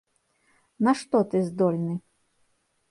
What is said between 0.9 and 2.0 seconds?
што ты здольны?